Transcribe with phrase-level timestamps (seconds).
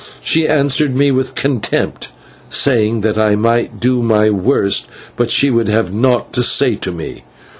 [0.23, 2.07] She answered me with contempt,
[2.49, 6.91] saying that I might do my worst, but she would have naught to say to
[6.91, 7.23] me.